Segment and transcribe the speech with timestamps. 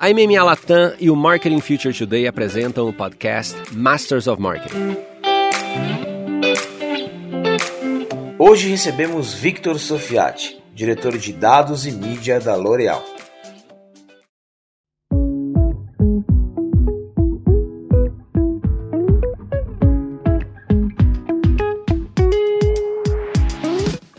[0.00, 4.96] A MMA Latam e o Marketing Future Today apresentam o podcast Masters of Marketing.
[8.38, 13.17] Hoje recebemos Victor Sofiati, diretor de dados e mídia da L'Oréal.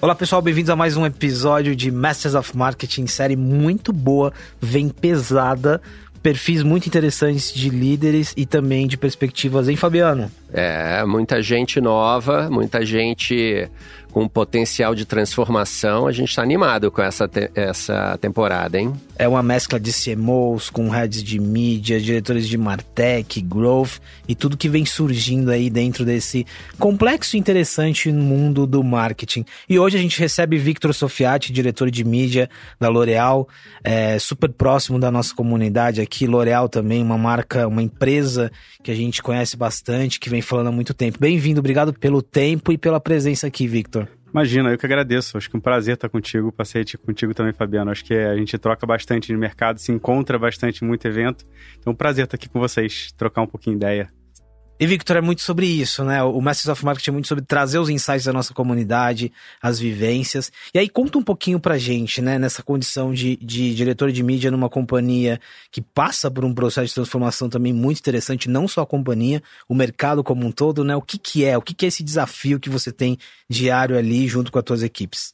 [0.09, 4.89] Olá pessoal, bem-vindos a mais um episódio de Masters of Marketing, série muito boa, vem
[4.89, 5.79] pesada,
[6.23, 10.31] perfis muito interessantes de líderes e também de perspectivas, hein, Fabiano?
[10.51, 13.69] É, muita gente nova, muita gente
[14.11, 16.07] com potencial de transformação.
[16.07, 18.93] A gente está animado com essa, te essa temporada, hein?
[19.17, 24.55] É uma mescla de CMOs com heads de mídia, diretores de Martech, Growth e tudo
[24.55, 26.45] que vem surgindo aí dentro desse
[26.77, 29.45] complexo e interessante mundo do marketing.
[29.67, 33.47] E hoje a gente recebe Victor Sofiati, diretor de mídia da L'Oréal,
[33.83, 36.25] é, super próximo da nossa comunidade aqui.
[36.25, 38.51] L'Oréal também, uma marca, uma empresa
[38.83, 41.17] que a gente conhece bastante, que vem falando há muito tempo.
[41.19, 43.98] Bem-vindo, obrigado pelo tempo e pela presença aqui, Victor.
[44.31, 45.37] Imagina, eu que agradeço.
[45.37, 46.51] Acho que é um prazer estar contigo.
[46.51, 47.91] Passei contigo também, Fabiano.
[47.91, 51.45] Acho que a gente troca bastante no mercado, se encontra bastante em muito evento.
[51.77, 54.18] Então, é um prazer estar aqui com vocês, trocar um pouquinho ideia.
[54.79, 56.23] E Victor, é muito sobre isso, né?
[56.23, 59.29] O Masters of Marketing é muito sobre trazer os insights da nossa comunidade,
[59.61, 60.49] as vivências.
[60.73, 62.39] E aí conta um pouquinho pra gente, né?
[62.39, 65.37] Nessa condição de, de diretor de mídia numa companhia
[65.69, 69.75] que passa por um processo de transformação também muito interessante, não só a companhia, o
[69.75, 70.95] mercado como um todo, né?
[70.95, 71.57] O que que é?
[71.57, 73.17] O que que é esse desafio que você tem
[73.49, 75.33] diário ali junto com as tuas equipes?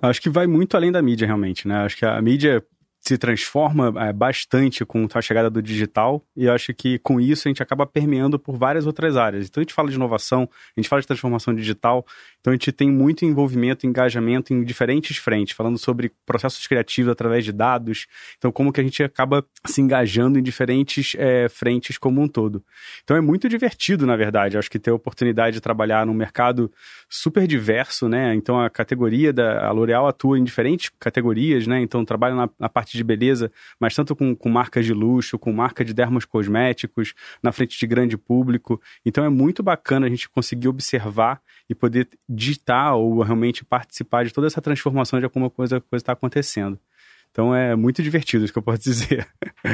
[0.00, 1.78] Acho que vai muito além da mídia, realmente, né?
[1.78, 2.62] Acho que a mídia
[3.06, 7.46] se transforma é, bastante com a chegada do digital e eu acho que com isso
[7.46, 9.46] a gente acaba permeando por várias outras áreas.
[9.46, 12.04] Então a gente fala de inovação, a gente fala de transformação digital,
[12.46, 17.44] então a gente tem muito envolvimento, engajamento em diferentes frentes, falando sobre processos criativos através
[17.44, 18.06] de dados,
[18.38, 22.64] então como que a gente acaba se engajando em diferentes é, frentes como um todo.
[23.02, 26.70] Então é muito divertido, na verdade, acho que ter a oportunidade de trabalhar num mercado
[27.08, 28.32] super diverso, né?
[28.36, 31.80] Então a categoria da L'Oréal atua em diferentes categorias, né?
[31.80, 35.52] Então trabalha na, na parte de beleza, mas tanto com, com marcas de luxo, com
[35.52, 37.12] marca de dermos cosméticos,
[37.42, 38.80] na frente de grande público.
[39.04, 44.32] Então é muito bacana a gente conseguir observar e poder digitar ou realmente participar de
[44.32, 46.78] toda essa transformação de alguma coisa que está acontecendo.
[47.36, 49.28] Então é muito divertido, isso que eu posso dizer.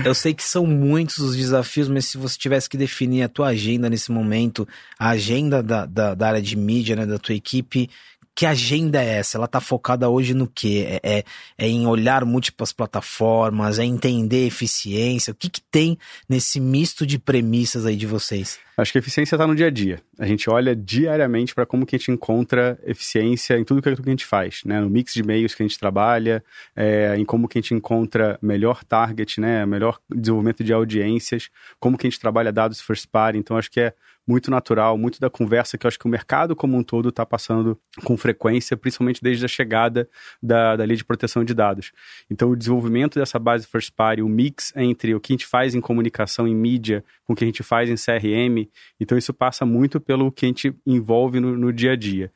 [0.05, 3.49] Eu sei que são muitos os desafios, mas se você tivesse que definir a tua
[3.49, 4.67] agenda nesse momento,
[4.99, 7.89] a agenda da, da, da área de mídia, né, da tua equipe,
[8.35, 9.37] que agenda é essa?
[9.37, 11.01] Ela está focada hoje no quê?
[11.03, 11.25] É, é,
[11.59, 15.33] é, em olhar múltiplas plataformas, é entender eficiência?
[15.33, 15.99] O que, que tem
[16.29, 18.59] nesse misto de premissas aí de vocês?
[18.75, 20.01] Acho que a eficiência está no dia a dia.
[20.19, 23.95] A gente olha diariamente para como que a gente encontra eficiência em tudo que a
[23.95, 24.81] gente faz, né?
[24.81, 26.43] No mix de meios que a gente trabalha,
[26.75, 29.67] é, em como que a gente encontra melhor target, né?
[29.67, 33.39] Melhor desenvolvimento de audiências, como que a gente trabalha dados first party.
[33.39, 33.93] Então, acho que é
[34.27, 37.27] muito natural, muito da conversa que eu acho que o mercado como um todo está
[37.27, 40.09] passando com frequência, principalmente desde a chegada
[40.43, 41.93] da, da lei de proteção de dados.
[42.31, 45.75] Então, o desenvolvimento dessa base first party, o mix entre o que a gente faz
[45.75, 48.69] em comunicação, em mídia, com o que a gente faz em CRM,
[49.01, 52.33] então isso passa muito pelo que a gente envolve no, no dia a dia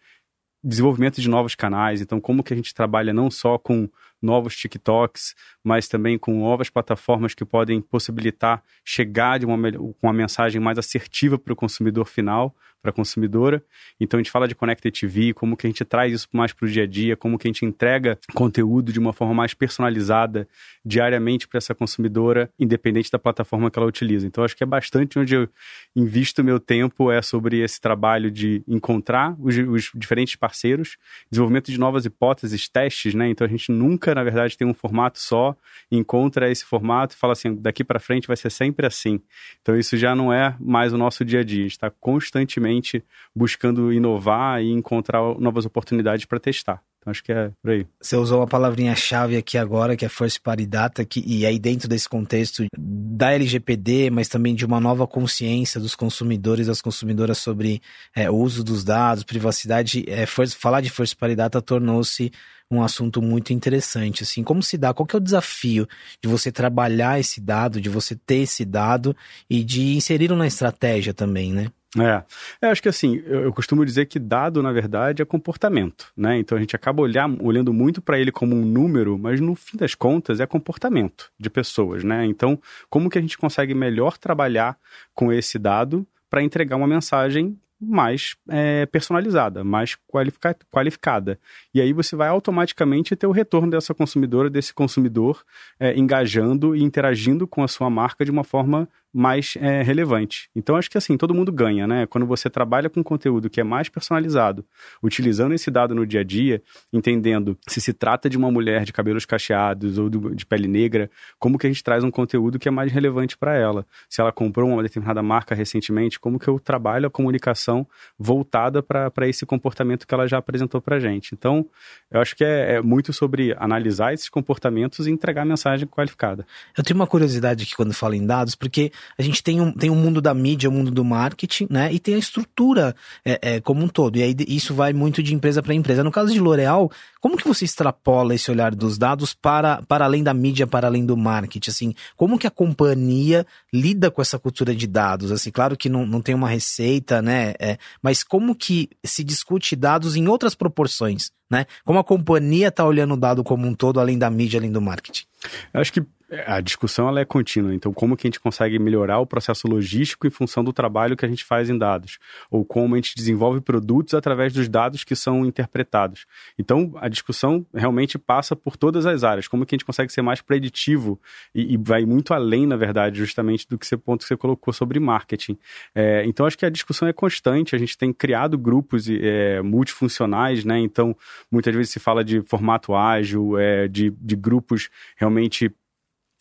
[0.67, 3.89] desenvolvimento de novos canais, então como que a gente trabalha não só com
[4.27, 10.13] novos TikToks, mas também com novas plataformas que podem possibilitar chegar de uma, com uma
[10.13, 12.55] mensagem mais assertiva para o consumidor final,
[12.87, 13.63] para a consumidora.
[13.99, 16.67] Então a gente fala de Connected TV, como que a gente traz isso mais para
[16.67, 20.47] o dia a dia, como que a gente entrega conteúdo de uma forma mais personalizada
[20.85, 24.27] diariamente para essa consumidora, independente da plataforma que ela utiliza.
[24.27, 25.49] Então acho que é bastante onde eu
[25.97, 30.97] invisto meu tempo é sobre esse trabalho de encontrar os, os diferentes parceiros,
[31.31, 33.29] desenvolvimento de novas hipóteses, testes, né?
[33.29, 35.54] Então a gente nunca, na verdade, tem um formato só,
[35.91, 39.21] encontra esse formato e fala assim, daqui para frente vai ser sempre assim.
[39.62, 43.04] Então isso já não é mais o nosso dia a dia, está constantemente
[43.34, 46.82] buscando inovar e encontrar novas oportunidades para testar.
[47.06, 47.87] Então, acho que é por aí.
[48.00, 51.89] Você usou uma palavrinha-chave aqui agora, que é First Party Data, que, e aí dentro
[51.89, 57.81] desse contexto da LGPD, mas também de uma nova consciência dos consumidores, das consumidoras sobre
[58.15, 62.33] é, o uso dos dados, privacidade, é, first, falar de First Party Data tornou-se
[62.69, 65.86] um assunto muito interessante, assim, como se dá, qual que é o desafio
[66.21, 69.16] de você trabalhar esse dado, de você ter esse dado
[69.48, 71.71] e de inserir na estratégia também, né?
[71.98, 72.22] É,
[72.66, 76.39] eu acho que assim, eu, eu, costumo dizer que dado, na verdade, é comportamento, né?
[76.39, 79.77] Então a gente acaba olhar, olhando muito para ele como um número, mas no fim
[79.77, 82.27] das contas é comportamento de pessoas, né?
[82.27, 82.60] Então,
[82.91, 84.78] como que a gente consegue melhor trabalhar
[85.15, 91.39] com esse dado para entregar uma mensagem mais é, personalizada, mais qualifica qualificada.
[91.75, 95.45] E aí você vai automaticamente ter o retorno dessa consumidora, desse consumidor,
[95.78, 100.51] é, engajando e interagindo com a sua marca de uma forma mais é, relevante.
[100.54, 102.04] Então acho que assim, todo mundo ganha, né?
[102.07, 104.63] Quando você trabalha com conteúdo que é mais personalizado,
[105.03, 108.92] utilizando esse dado no dia a dia, entendendo se se trata de uma mulher de
[108.92, 112.71] cabelos cacheados ou de pele negra, como que a gente traz um conteúdo que é
[112.71, 113.86] mais relevante para ela.
[114.07, 117.86] Se ela comprou uma determinada marca recentemente, como que eu trabalho a comunicação
[118.19, 121.34] voltada para esse comportamento que ela já apresentou para gente.
[121.34, 121.66] Então,
[122.10, 126.47] eu acho que é, é muito sobre analisar esses comportamentos e entregar mensagem qualificada.
[126.77, 129.91] Eu tenho uma curiosidade aqui quando falo em dados, porque a gente tem um, tem
[129.91, 131.93] um mundo da mídia, o um mundo do marketing, né?
[131.93, 132.95] E tem a estrutura
[133.25, 134.17] é, é, como um todo.
[134.17, 136.05] E aí isso vai muito de empresa para empresa.
[136.05, 140.23] No caso de L'Oréal, como que você extrapola esse olhar dos dados para, para além
[140.23, 141.71] da mídia, para além do marketing?
[141.71, 145.33] Assim, como que a companhia lida com essa cultura de dados?
[145.33, 147.55] Assim, claro que não, não tem uma receita, né?
[147.59, 151.31] É, mas como que se discute dados em outras proporções?
[151.49, 151.65] Né?
[151.85, 154.81] Como a companhia está olhando o dado como um todo, além da mídia, além do
[154.81, 155.25] marketing?
[155.73, 156.05] Eu acho que
[156.47, 157.75] a discussão ela é contínua.
[157.75, 161.25] Então, como que a gente consegue melhorar o processo logístico em função do trabalho que
[161.25, 162.19] a gente faz em dados?
[162.51, 166.27] Ou como a gente desenvolve produtos através dos dados que são interpretados?
[166.59, 169.47] Então, a discussão realmente passa por todas as áreas.
[169.47, 171.21] Como que a gente consegue ser mais preditivo
[171.55, 174.75] e, e vai muito além, na verdade, justamente do que você, ponto que você colocou
[174.75, 175.57] sobre marketing.
[175.95, 177.77] É, então, acho que a discussão é constante.
[177.77, 180.79] A gente tem criado grupos é, multifuncionais, né?
[180.81, 181.17] Então,
[181.51, 185.72] muitas vezes se fala de formato ágil, é, de, de grupos realmente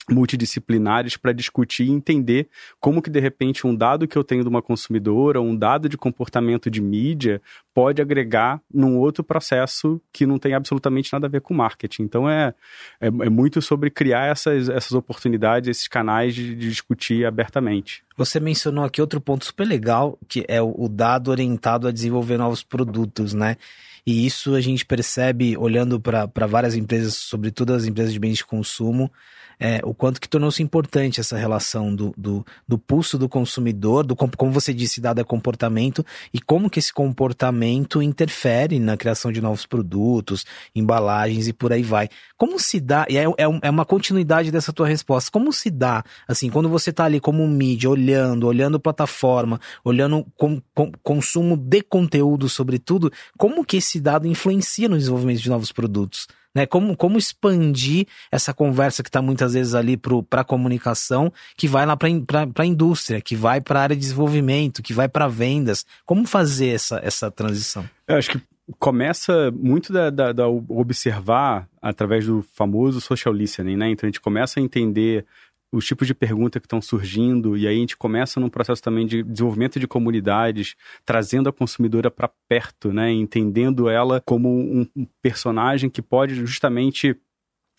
[0.09, 2.47] multidisciplinares para discutir e entender
[2.79, 5.97] como que de repente um dado que eu tenho de uma consumidora, um dado de
[5.97, 7.41] comportamento de mídia
[7.73, 12.03] pode agregar num outro processo que não tem absolutamente nada a ver com marketing.
[12.03, 12.53] Então é,
[13.01, 18.03] é, é muito sobre criar essas, essas oportunidades, esses canais de, de, discutir abertamente.
[18.15, 22.37] Você mencionou aqui outro ponto super legal, que é o, o dado orientado a desenvolver
[22.37, 23.57] novos produtos, né?
[24.05, 28.45] E isso a gente percebe olhando para várias empresas, sobretudo as empresas de bens de
[28.45, 29.11] consumo,
[29.59, 34.15] é, o quanto que tornou-se importante essa relação do, do, do, pulso do consumidor, do
[34.15, 39.41] como você disse, dado é comportamento, e como que esse comportamento interfere na criação de
[39.41, 42.09] novos produtos, embalagens e por aí vai.
[42.37, 46.03] Como se dá, e é, é, é uma continuidade dessa tua resposta, como se dá,
[46.27, 51.81] assim, quando você está ali como mídia, olhando, olhando plataforma, olhando com, com, consumo de
[51.81, 56.27] conteúdo sobretudo, como que esse dado influencia no desenvolvimento de novos produtos?
[56.55, 56.65] Né?
[56.65, 61.85] Como, como expandir essa conversa que está muitas vezes ali para a comunicação, que vai
[61.85, 65.85] lá para a indústria, que vai para a área de desenvolvimento, que vai para vendas.
[66.05, 67.87] Como fazer essa, essa transição?
[68.07, 68.41] Eu acho que
[68.79, 73.89] começa muito da, da, da, observar através do famoso social listening, né?
[73.91, 75.25] Então a gente começa a entender
[75.71, 79.05] os tipos de pergunta que estão surgindo, e aí a gente começa num processo também
[79.05, 83.11] de desenvolvimento de comunidades, trazendo a consumidora para perto, né?
[83.11, 84.87] Entendendo ela como um
[85.21, 87.15] personagem que pode justamente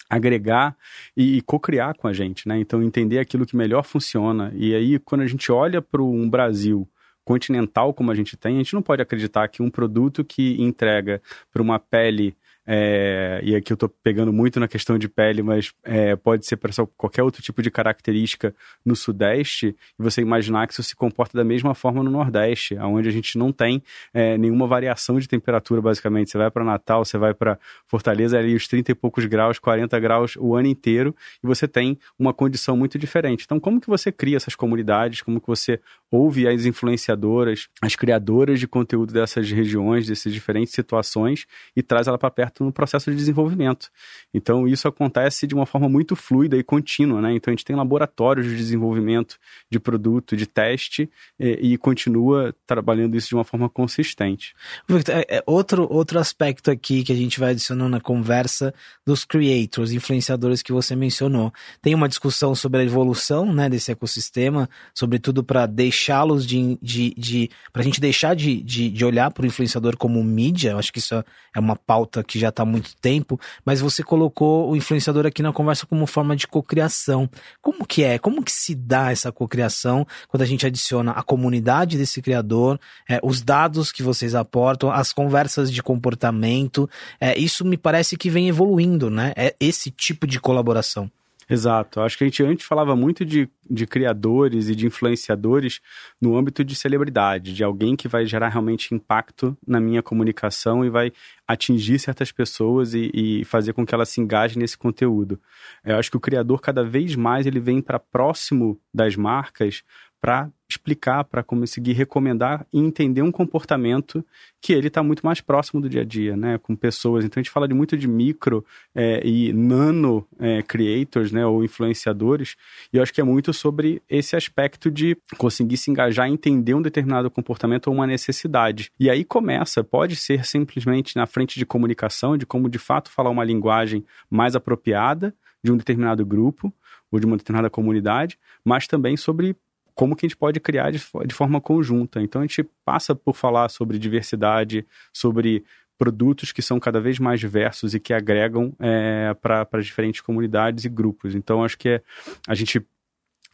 [0.08, 0.76] agregar
[1.16, 2.58] e, e co-criar com a gente, né?
[2.58, 4.52] Então entender aquilo que melhor funciona.
[4.54, 6.88] E aí quando a gente olha para um Brasil
[7.24, 11.20] continental como a gente tem, a gente não pode acreditar que um produto que entrega
[11.52, 15.72] para uma pele é, e aqui eu estou pegando muito na questão de pele, mas
[15.84, 18.54] é, pode ser para qualquer outro tipo de característica
[18.84, 23.08] no Sudeste, e você imaginar que isso se comporta da mesma forma no Nordeste, onde
[23.08, 23.82] a gente não tem
[24.12, 26.30] é, nenhuma variação de temperatura, basicamente.
[26.30, 29.98] Você vai para Natal, você vai para Fortaleza, ali os 30 e poucos graus, 40
[30.00, 33.44] graus o ano inteiro, e você tem uma condição muito diferente.
[33.44, 35.22] Então, como que você cria essas comunidades?
[35.22, 35.80] Como que você
[36.10, 41.46] ouve as influenciadoras, as criadoras de conteúdo dessas regiões, dessas diferentes situações,
[41.76, 43.90] e traz ela para perto no processo de desenvolvimento.
[44.32, 47.34] Então, isso acontece de uma forma muito fluida e contínua, né?
[47.34, 49.38] Então, a gente tem laboratórios de desenvolvimento
[49.70, 54.54] de produto, de teste, e, e continua trabalhando isso de uma forma consistente.
[54.88, 58.74] Victor, é, é outro, outro aspecto aqui que a gente vai adicionando na conversa
[59.06, 61.52] dos creators, influenciadores que você mencionou.
[61.80, 67.50] Tem uma discussão sobre a evolução né, desse ecossistema, sobretudo para deixá-los de, de, de
[67.72, 70.70] para a gente deixar de, de, de olhar para o influenciador como mídia.
[70.70, 73.80] Eu acho que isso é uma pauta que já já está há muito tempo, mas
[73.80, 77.28] você colocou o influenciador aqui na conversa como forma de cocriação.
[77.60, 78.18] Como que é?
[78.18, 83.20] Como que se dá essa cocriação quando a gente adiciona a comunidade desse criador, é,
[83.22, 86.88] os dados que vocês aportam, as conversas de comportamento?
[87.20, 89.32] É, isso me parece que vem evoluindo, né?
[89.36, 91.10] É esse tipo de colaboração.
[91.48, 92.00] Exato.
[92.00, 95.80] Acho que a gente antes falava muito de, de criadores e de influenciadores
[96.20, 100.90] no âmbito de celebridade, de alguém que vai gerar realmente impacto na minha comunicação e
[100.90, 101.12] vai
[101.46, 105.40] atingir certas pessoas e, e fazer com que elas se engajem nesse conteúdo.
[105.84, 109.84] Eu acho que o criador cada vez mais ele vem para próximo das marcas
[110.20, 114.24] para explicar, para conseguir recomendar e entender um comportamento
[114.60, 117.24] que ele está muito mais próximo do dia a dia, né, com pessoas.
[117.24, 121.62] Então a gente fala de muito de micro é, e nano é, creators, né, ou
[121.62, 122.56] influenciadores,
[122.92, 126.82] e eu acho que é muito sobre esse aspecto de conseguir se engajar entender um
[126.82, 128.90] determinado comportamento ou uma necessidade.
[128.98, 133.30] E aí começa, pode ser simplesmente na frente de comunicação, de como de fato falar
[133.30, 135.32] uma linguagem mais apropriada
[135.62, 136.72] de um determinado grupo
[137.10, 139.56] ou de uma determinada comunidade, mas também sobre
[139.96, 142.20] como que a gente pode criar de, de forma conjunta.
[142.20, 145.64] Então a gente passa por falar sobre diversidade, sobre
[145.98, 150.90] produtos que são cada vez mais diversos e que agregam é, para diferentes comunidades e
[150.90, 151.34] grupos.
[151.34, 152.02] Então acho que é,
[152.46, 152.86] a gente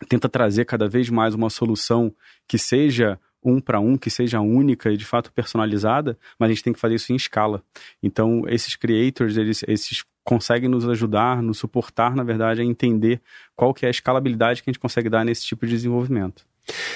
[0.09, 2.13] tenta trazer cada vez mais uma solução
[2.49, 6.63] que seja um para um, que seja única e de fato personalizada, mas a gente
[6.63, 7.63] tem que fazer isso em escala.
[8.03, 13.21] Então, esses creators, eles, esses conseguem nos ajudar, nos suportar, na verdade, a entender
[13.57, 16.45] qual que é a escalabilidade que a gente consegue dar nesse tipo de desenvolvimento.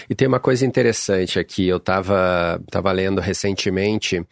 [0.08, 4.24] E tem uma coisa interessante aqui, eu estava tava lendo recentemente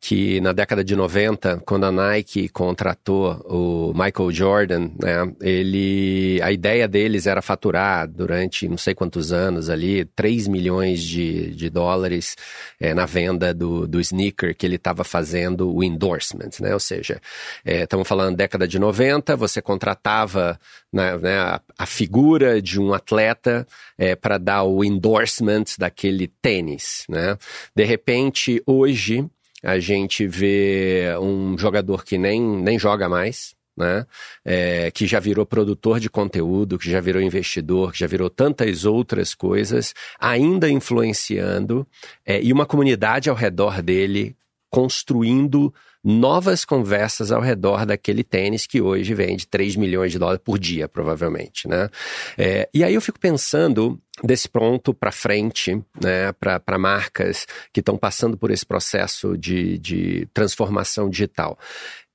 [0.00, 6.52] que na década de 90, quando a Nike contratou o Michael Jordan, né, ele, a
[6.52, 12.36] ideia deles era faturar durante não sei quantos anos ali, 3 milhões de, de dólares
[12.78, 17.20] é, na venda do, do sneaker que ele estava fazendo o endorsement, né, ou seja,
[17.64, 20.60] estamos é, falando década de 90, você contratava
[20.92, 23.66] né, né, a, a, figura de um atleta
[23.98, 27.36] é, para dar o endorsement daquele tênis, né,
[27.74, 29.28] de repente hoje
[29.62, 34.06] a gente vê um jogador que nem, nem joga mais, né?
[34.44, 38.84] É, que já virou produtor de conteúdo, que já virou investidor, que já virou tantas
[38.84, 41.86] outras coisas, ainda influenciando,
[42.26, 44.36] é, e uma comunidade ao redor dele
[44.70, 50.58] construindo novas conversas ao redor daquele tênis que hoje vende 3 milhões de dólares por
[50.58, 51.88] dia, provavelmente, né?
[52.36, 57.96] É, e aí eu fico pensando desse pronto para frente, né, para marcas que estão
[57.96, 61.58] passando por esse processo de, de transformação digital.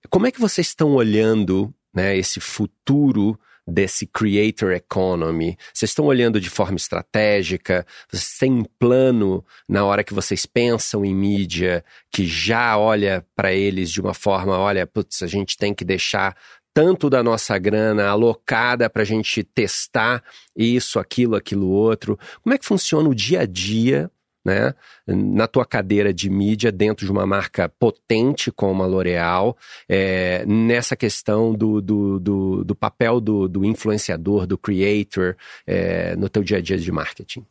[0.10, 5.58] Como é que vocês estão olhando né, esse futuro desse creator economy?
[5.74, 7.86] Vocês estão olhando de forma estratégica?
[8.10, 13.54] Vocês têm um plano na hora que vocês pensam em mídia que já olha para
[13.54, 16.36] eles de uma forma, olha, putz, a gente tem que deixar
[16.74, 20.24] tanto da nossa grana alocada para a gente testar
[20.56, 22.18] isso, aquilo, aquilo outro.
[22.42, 24.10] Como é que funciona o dia a dia
[24.44, 24.74] né,
[25.08, 29.58] na tua cadeira de mídia dentro de uma marca potente como a L'Oréal,
[29.88, 35.36] é, nessa questão do, do, do, do papel do, do, influenciador, do creator
[35.66, 37.46] é, no teu dia a dia de marketing?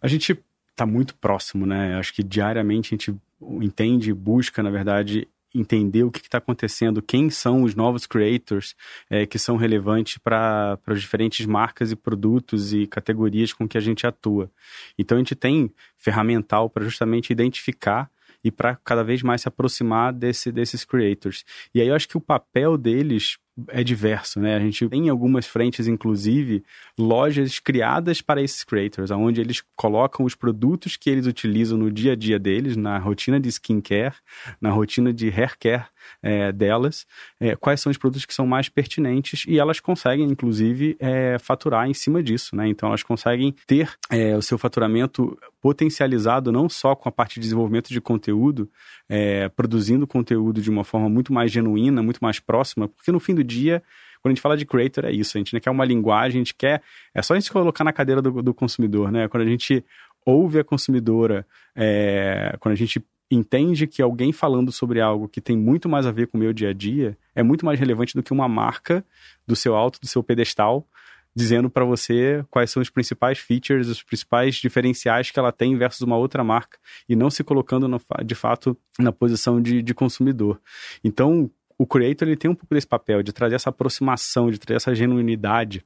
[0.00, 0.38] A gente
[0.70, 1.96] está muito próximo, né?
[1.96, 3.16] Acho que diariamente a gente
[3.60, 8.74] entende, busca, na verdade, entender o que está acontecendo, quem são os novos creators
[9.08, 13.80] é, que são relevantes para as diferentes marcas e produtos e categorias com que a
[13.80, 14.50] gente atua.
[14.98, 18.10] Então a gente tem ferramental para justamente identificar
[18.42, 21.44] e para cada vez mais se aproximar desse, desses creators.
[21.74, 24.56] E aí eu acho que o papel deles é diverso, né?
[24.56, 26.64] A gente tem em algumas frentes, inclusive,
[26.98, 32.12] lojas criadas para esses creators, onde eles colocam os produtos que eles utilizam no dia
[32.12, 34.14] a dia deles, na rotina de skincare,
[34.60, 35.86] na rotina de hair care
[36.22, 37.06] é, delas,
[37.40, 41.88] é, quais são os produtos que são mais pertinentes e elas conseguem, inclusive, é, faturar
[41.88, 42.68] em cima disso, né?
[42.68, 47.40] Então elas conseguem ter é, o seu faturamento potencializado não só com a parte de
[47.40, 48.68] desenvolvimento de conteúdo,
[49.08, 53.34] é, produzindo conteúdo de uma forma muito mais genuína, muito mais próxima, porque no fim
[53.34, 53.82] do dia
[54.24, 55.36] quando a gente fala de creator, é isso.
[55.36, 56.80] A gente quer uma linguagem, a gente quer.
[57.12, 59.28] É só a gente colocar na cadeira do, do consumidor, né?
[59.28, 59.84] Quando a gente
[60.24, 61.46] ouve a consumidora,
[61.76, 66.12] é, quando a gente entende que alguém falando sobre algo que tem muito mais a
[66.12, 69.04] ver com o meu dia a dia é muito mais relevante do que uma marca
[69.46, 70.86] do seu alto, do seu pedestal,
[71.34, 76.02] dizendo para você quais são os principais features, os principais diferenciais que ela tem versus
[76.02, 80.60] uma outra marca e não se colocando no, de fato na posição de, de consumidor.
[81.02, 84.76] Então, o creator ele tem um pouco desse papel de trazer essa aproximação, de trazer
[84.76, 85.84] essa genuinidade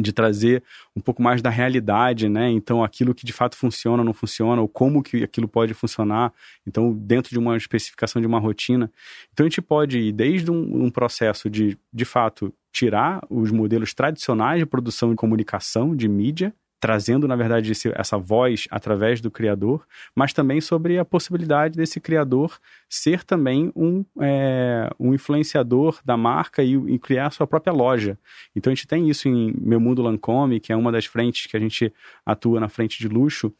[0.00, 0.62] de trazer
[0.94, 2.50] um pouco mais da realidade, né?
[2.50, 6.32] Então, aquilo que de fato funciona, não funciona, ou como que aquilo pode funcionar.
[6.66, 8.90] Então, dentro de uma especificação de uma rotina.
[9.32, 13.92] Então, a gente pode ir desde um, um processo de, de fato, tirar os modelos
[13.94, 19.30] tradicionais de produção e comunicação, de mídia, trazendo, na verdade, esse, essa voz através do
[19.30, 22.58] criador, mas também sobre a possibilidade desse criador
[22.88, 28.18] ser também um, é, um influenciador da marca e, e, criar sua própria loja.
[28.54, 31.56] Então a gente tem isso em Meu Mundo Lancome, que é uma das frentes que
[31.56, 31.92] a gente
[32.24, 33.52] atua na frente de luxo,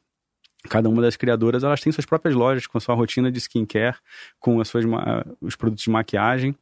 [0.69, 3.97] cada uma das criadoras elas têm suas próprias lojas com a sua rotina de skincare,
[4.39, 4.85] com as suas,
[5.41, 6.55] os produtos de maquiagem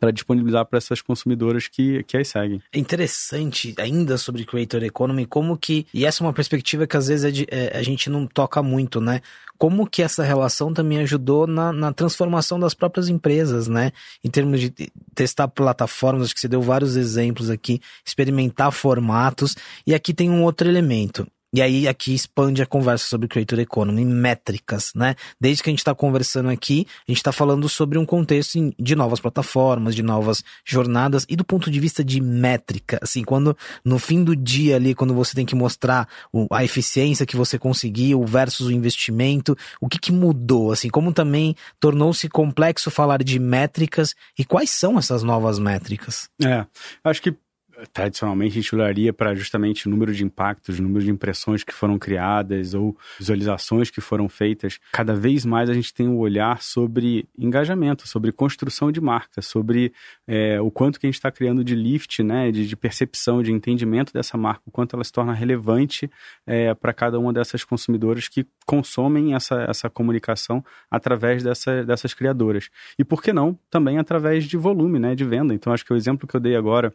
[0.00, 2.60] para disponibilizar para essas consumidoras que, que as seguem.
[2.72, 7.06] É interessante ainda sobre Creator Economy, como que, e essa é uma perspectiva que às
[7.06, 9.20] vezes é de, é, a gente não toca muito, né?
[9.56, 13.92] Como que essa relação também ajudou na, na transformação das próprias empresas, né?
[14.22, 14.70] Em termos de
[15.14, 20.42] testar plataformas, acho que você deu vários exemplos aqui, experimentar formatos, e aqui tem um
[20.42, 21.26] outro elemento.
[21.56, 25.14] E aí aqui expande a conversa sobre Creator Economy, métricas, né?
[25.40, 28.94] Desde que a gente está conversando aqui, a gente está falando sobre um contexto de
[28.94, 33.98] novas plataformas, de novas jornadas e do ponto de vista de métrica, assim, quando no
[33.98, 36.06] fim do dia ali, quando você tem que mostrar
[36.50, 41.56] a eficiência que você conseguiu versus o investimento, o que que mudou, assim, como também
[41.80, 46.28] tornou-se complexo falar de métricas e quais são essas novas métricas?
[46.44, 46.66] É,
[47.02, 47.34] acho que
[47.92, 51.72] tradicionalmente a gente olharia para justamente o número de impactos, o número de impressões que
[51.72, 54.78] foram criadas ou visualizações que foram feitas.
[54.92, 59.92] Cada vez mais a gente tem um olhar sobre engajamento, sobre construção de marca, sobre
[60.26, 63.52] é, o quanto que a gente está criando de lift, né, de, de, percepção, de
[63.52, 66.10] entendimento dessa marca, o quanto ela se torna relevante
[66.46, 72.70] é, para cada uma dessas consumidoras que consomem essa, essa comunicação através dessa, dessas criadoras.
[72.98, 75.54] E por que não também através de volume, né, de venda.
[75.54, 76.92] Então acho que o exemplo que eu dei agora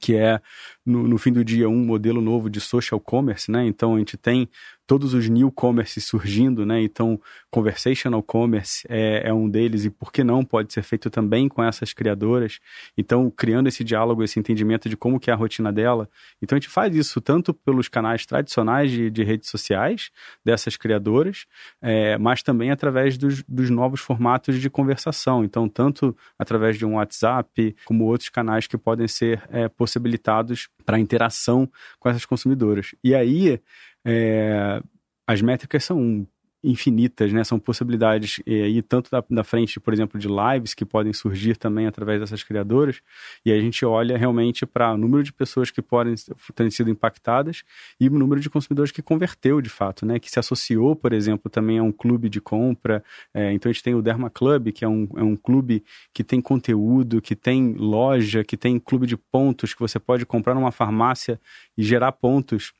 [0.00, 0.40] que é
[0.84, 3.64] no, no, fim do dia um modelo novo de social commerce, né?
[3.66, 4.48] Então a gente tem
[4.86, 6.82] todos os new commerce surgindo, né?
[6.82, 7.20] Então
[7.50, 11.62] conversational commerce é, é, um deles e por que não pode ser feito também com
[11.62, 12.58] essas criadoras.
[12.98, 16.08] Então criando esse diálogo, esse entendimento de como que é a rotina dela.
[16.42, 20.10] Então a gente faz isso tanto pelos canais tradicionais de, de redes sociais
[20.44, 21.46] dessas criadoras,
[21.80, 25.44] é, mas também através dos, dos novos formatos de conversação.
[25.44, 30.98] Então tanto através de um WhatsApp como outros canais que podem ser é, possibilitados para
[30.98, 32.94] interação com essas consumidoras.
[33.02, 33.60] E aí,
[34.04, 34.82] é,
[35.26, 36.26] as métricas são
[36.62, 37.42] infinitas, né?
[37.42, 41.56] São possibilidades e aí tanto da, da, frente, por exemplo, de lives que podem surgir
[41.56, 43.00] também através dessas criadoras.
[43.44, 46.14] E a gente olha realmente para o número de pessoas que podem
[46.54, 47.64] ter sido impactadas
[47.98, 50.18] e o número de consumidores que converteu de fato, né?
[50.18, 53.02] Que se associou, por exemplo, também a um clube de compra.
[53.34, 56.22] É, então a gente tem o Derma Club, que é um, é um clube que
[56.22, 60.70] tem conteúdo, que tem loja, que tem clube de pontos que você pode comprar numa
[60.70, 61.40] farmácia
[61.76, 62.72] e gerar pontos.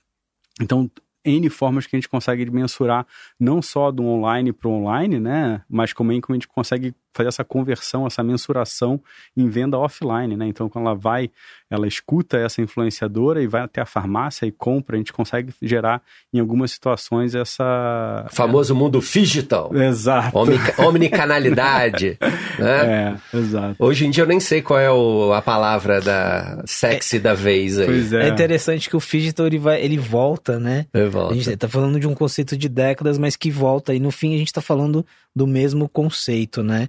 [0.61, 0.91] Então,
[1.25, 3.07] N formas que a gente consegue mensurar
[3.39, 5.63] não só do online para o online, né?
[5.69, 9.01] Mas como, como a gente consegue fazer essa conversão, essa mensuração
[9.37, 10.47] em venda offline, né?
[10.47, 11.31] Então, quando ela vai,
[11.71, 16.03] ela escuta essa influenciadora e vai até a farmácia e compra, a gente consegue gerar
[16.33, 18.27] em algumas situações essa...
[18.31, 19.75] O famoso mundo digital.
[19.75, 20.37] Exato.
[20.79, 22.19] Omnicanalidade.
[22.59, 23.19] né?
[23.33, 23.77] É, exato.
[23.79, 27.35] Hoje em dia eu nem sei qual é o, a palavra da sexy é, da
[27.35, 27.87] vez aí.
[27.87, 28.27] Pois é.
[28.27, 30.87] é interessante que o digital ele, vai, ele volta, né?
[30.93, 31.35] Ele volta.
[31.35, 33.95] A gente tá falando de um conceito de décadas, mas que volta.
[33.95, 36.89] E no fim a gente tá falando do mesmo conceito, né?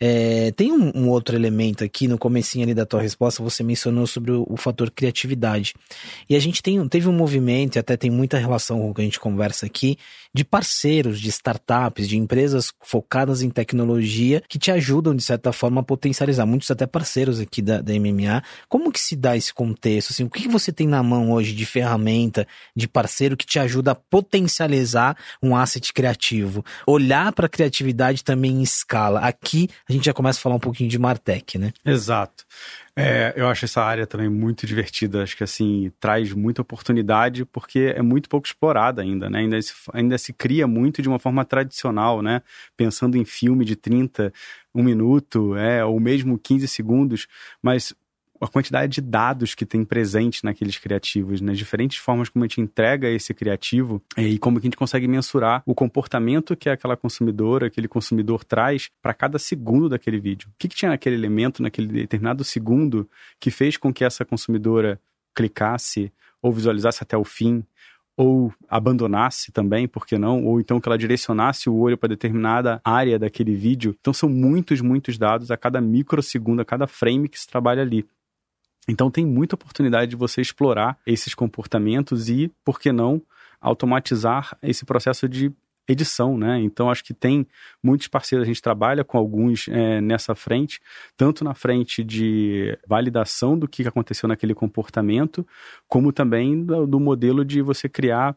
[0.00, 4.06] É, tem um, um, outro elemento aqui no comecinho ali da tua resposta, você mencionou
[4.06, 5.74] sobre o, o, fator criatividade.
[6.28, 9.00] E a gente tem, teve um movimento, e até tem muita relação com o que
[9.00, 9.96] a gente conversa aqui,
[10.34, 15.80] de parceiros, de startups, de empresas focadas em tecnologia que te ajudam, de certa forma,
[15.80, 16.46] a potencializar.
[16.46, 18.42] Muitos até parceiros aqui da, da MMA.
[18.68, 20.10] Como que se dá esse contexto?
[20.10, 23.92] Assim, o que você tem na mão hoje de ferramenta, de parceiro que te ajuda
[23.92, 26.64] a potencializar um asset criativo?
[26.86, 29.20] Olhar para a criatividade também em escala.
[29.20, 31.72] Aqui a gente já começa a falar um pouquinho de Martech, né?
[31.84, 32.44] Exato.
[32.94, 35.22] É, eu acho essa área também muito divertida.
[35.22, 39.38] Acho que assim traz muita oportunidade porque é muito pouco explorada ainda, né?
[39.38, 42.42] Ainda se, ainda se cria muito de uma forma tradicional, né?
[42.76, 44.32] Pensando em filme de 30,
[44.74, 47.26] um minuto, é, ou mesmo 15 segundos,
[47.62, 47.94] mas
[48.42, 51.54] a quantidade de dados que tem presente naqueles criativos, nas né?
[51.54, 55.06] diferentes formas como a gente entrega esse criativo eh, e como que a gente consegue
[55.06, 60.48] mensurar o comportamento que aquela consumidora, aquele consumidor traz para cada segundo daquele vídeo.
[60.50, 65.00] O que, que tinha naquele elemento, naquele determinado segundo, que fez com que essa consumidora
[65.34, 67.64] clicasse ou visualizasse até o fim,
[68.16, 70.44] ou abandonasse também, por que não?
[70.44, 73.96] Ou então que ela direcionasse o olho para determinada área daquele vídeo.
[74.00, 78.06] Então são muitos, muitos dados a cada microsegundo, a cada frame que se trabalha ali.
[78.88, 83.22] Então tem muita oportunidade de você explorar esses comportamentos e, por que não,
[83.60, 85.52] automatizar esse processo de
[85.88, 86.60] edição, né?
[86.60, 87.46] Então acho que tem
[87.82, 90.80] muitos parceiros, a gente trabalha com alguns é, nessa frente,
[91.16, 95.46] tanto na frente de validação do que aconteceu naquele comportamento,
[95.88, 98.36] como também do, do modelo de você criar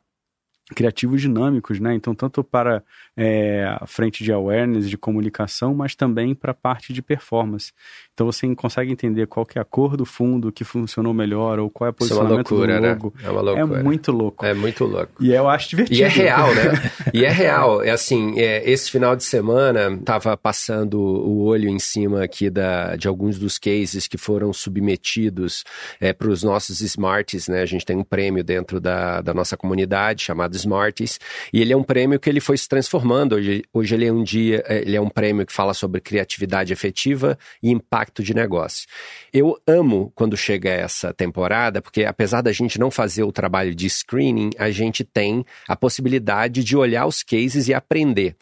[0.73, 1.93] criativos dinâmicos, né?
[1.93, 2.82] Então, tanto para
[3.15, 7.71] é, a frente de awareness, de comunicação, mas também para a parte de performance.
[8.13, 11.69] Então, você consegue entender qual que é a cor do fundo que funcionou melhor, ou
[11.69, 13.13] qual é o posicionamento Isso é uma loucura, do logo.
[13.15, 13.28] Né?
[13.28, 13.80] É uma loucura.
[13.80, 14.45] É muito louco.
[14.45, 15.23] É muito louco.
[15.23, 15.99] E eu acho divertido.
[15.99, 16.91] E é real, né?
[17.13, 17.84] e é real.
[17.84, 22.95] É assim, é, esse final de semana, tava passando o olho em cima aqui da,
[22.95, 25.63] de alguns dos cases que foram submetidos
[25.99, 27.62] é, para os nossos smarts, né?
[27.62, 31.19] A gente tem um prêmio dentro da, da nossa comunidade chamado Smarties,
[31.53, 33.35] e ele é um prêmio que ele foi se transformando.
[33.35, 36.73] Hoje, hoje ele é um dia, é, ele é um prêmio que fala sobre criatividade
[36.73, 38.87] efetiva e impacto de negócio.
[39.31, 43.89] Eu amo quando chega essa temporada, porque apesar da gente não fazer o trabalho de
[43.89, 48.35] screening, a gente tem a possibilidade de olhar os cases e aprender.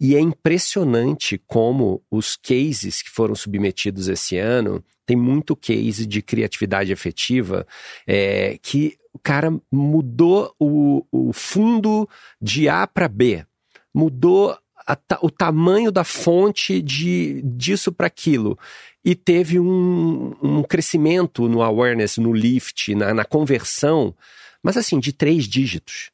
[0.00, 6.22] E é impressionante como os cases que foram submetidos esse ano tem muito case de
[6.22, 7.66] criatividade efetiva
[8.06, 12.08] é, que cara mudou o, o fundo
[12.40, 13.44] de A para B,
[13.92, 14.56] mudou
[14.86, 18.58] a, o tamanho da fonte de, disso para aquilo.
[19.04, 24.14] E teve um, um crescimento no awareness, no lift, na, na conversão,
[24.62, 26.10] mas assim, de três dígitos.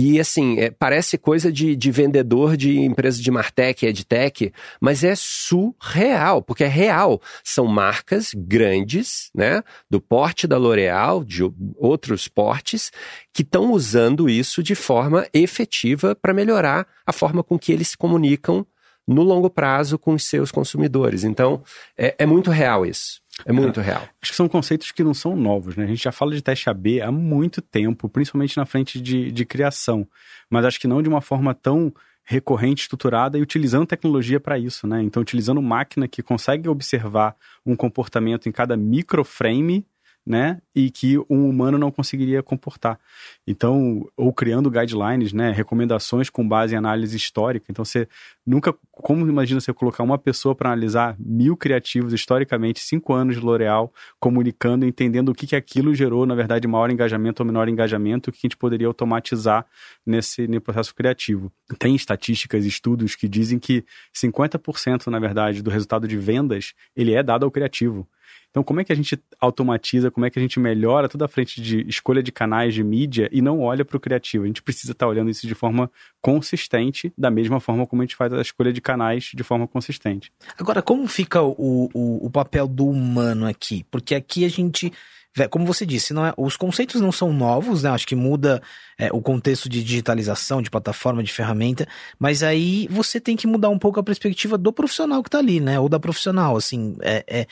[0.00, 5.14] E assim, é, parece coisa de, de vendedor de empresa de Martech, EdTech, mas é
[5.16, 7.20] surreal, porque é real.
[7.42, 9.60] São marcas grandes, né?
[9.90, 11.42] Do porte da L'Oréal, de
[11.76, 12.92] outros portes,
[13.34, 17.96] que estão usando isso de forma efetiva para melhorar a forma com que eles se
[17.96, 18.64] comunicam
[19.04, 21.24] no longo prazo com os seus consumidores.
[21.24, 21.64] Então,
[21.96, 23.20] é, é muito real isso.
[23.44, 24.02] É muito real.
[24.20, 25.84] Acho que são conceitos que não são novos, né?
[25.84, 29.44] A gente já fala de teste AB há muito tempo, principalmente na frente de, de
[29.44, 30.06] criação.
[30.50, 31.92] Mas acho que não de uma forma tão
[32.24, 35.02] recorrente, estruturada e utilizando tecnologia para isso, né?
[35.02, 39.86] Então, utilizando máquina que consegue observar um comportamento em cada microframe
[40.28, 40.60] né?
[40.74, 43.00] E que um humano não conseguiria comportar.
[43.46, 45.50] Então, ou criando guidelines, né?
[45.50, 47.66] Recomendações com base em análise histórica.
[47.70, 48.06] Então, você
[48.46, 48.74] nunca.
[48.92, 53.90] Como imagina você colocar uma pessoa para analisar mil criativos historicamente, cinco anos de L'Oréal,
[54.20, 58.32] comunicando, entendendo o que, que aquilo gerou, na verdade, maior engajamento ou menor engajamento, o
[58.32, 59.64] que a gente poderia automatizar
[60.04, 61.50] nesse, nesse processo criativo.
[61.78, 63.82] Tem estatísticas, estudos que dizem que
[64.14, 68.06] 50%, na verdade, do resultado de vendas ele é dado ao criativo.
[68.58, 71.28] Então, como é que a gente automatiza, como é que a gente melhora toda a
[71.28, 74.42] frente de escolha de canais de mídia e não olha para o criativo?
[74.42, 75.88] A gente precisa estar tá olhando isso de forma
[76.20, 80.32] consistente, da mesma forma como a gente faz a escolha de canais de forma consistente.
[80.58, 83.86] Agora, como fica o, o, o papel do humano aqui?
[83.92, 84.92] Porque aqui a gente
[85.46, 87.90] como você disse, não é, os conceitos não são novos, né?
[87.90, 88.60] Acho que muda
[88.98, 91.86] é, o contexto de digitalização, de plataforma, de ferramenta,
[92.18, 95.60] mas aí você tem que mudar um pouco a perspectiva do profissional que está ali,
[95.60, 95.78] né?
[95.78, 97.46] Ou da profissional, assim, é, é,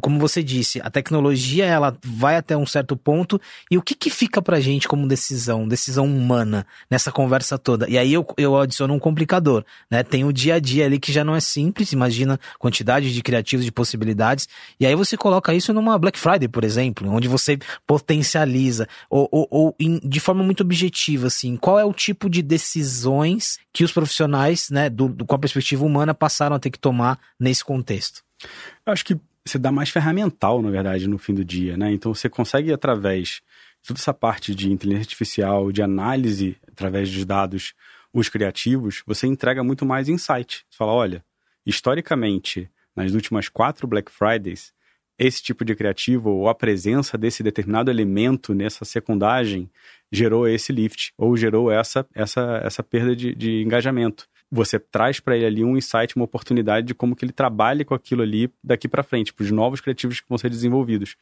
[0.00, 4.08] como você disse, a tecnologia ela vai até um certo ponto e o que que
[4.08, 7.88] fica pra gente como decisão, decisão humana nessa conversa toda?
[7.88, 10.02] E aí eu, eu adiciono um complicador, né?
[10.02, 13.64] Tem o dia a dia ali que já não é simples, imagina quantidade de criativos,
[13.64, 18.88] de possibilidades, e aí você coloca isso numa Black Friday, por exemplo, onde você potencializa,
[19.10, 23.58] ou, ou, ou em, de forma muito objetiva, assim, qual é o tipo de decisões
[23.72, 27.18] que os profissionais, né, do, do, com a perspectiva humana passaram a ter que tomar
[27.38, 28.22] nesse contexto?
[28.86, 29.20] Acho que
[29.50, 31.92] você dá mais ferramental, na verdade, no fim do dia, né?
[31.92, 33.40] Então você consegue, através
[33.80, 37.74] de toda essa parte de inteligência artificial, de análise através de dados,
[38.12, 40.64] os criativos, você entrega muito mais insight.
[40.68, 41.24] Você fala, olha,
[41.64, 44.72] historicamente, nas últimas quatro Black Fridays,
[45.18, 49.70] esse tipo de criativo ou a presença desse determinado elemento nessa secundagem
[50.10, 55.36] gerou esse lift ou gerou essa, essa, essa perda de, de engajamento você traz para
[55.36, 58.88] ele ali um insight, uma oportunidade de como que ele trabalha com aquilo ali daqui
[58.88, 61.16] para frente, para os novos criativos que vão ser desenvolvidos.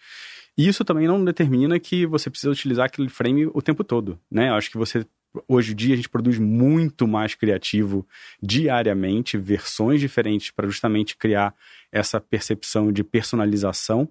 [0.57, 4.49] E isso também não determina que você precisa utilizar aquele frame o tempo todo, né?
[4.49, 5.05] Eu acho que você
[5.47, 8.07] hoje em dia a gente produz muito mais criativo
[8.43, 11.55] diariamente, versões diferentes para justamente criar
[11.93, 14.09] essa percepção de personalização